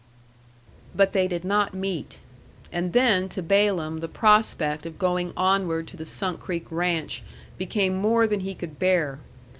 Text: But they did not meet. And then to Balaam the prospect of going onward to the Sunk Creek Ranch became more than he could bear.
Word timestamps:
But 0.95 1.13
they 1.13 1.27
did 1.27 1.45
not 1.45 1.75
meet. 1.75 2.17
And 2.71 2.91
then 2.91 3.29
to 3.29 3.43
Balaam 3.43 3.99
the 3.99 4.07
prospect 4.07 4.87
of 4.87 4.97
going 4.97 5.31
onward 5.37 5.87
to 5.89 5.95
the 5.97 6.07
Sunk 6.07 6.39
Creek 6.39 6.65
Ranch 6.71 7.21
became 7.59 7.93
more 7.93 8.25
than 8.25 8.39
he 8.39 8.55
could 8.55 8.79
bear. 8.79 9.19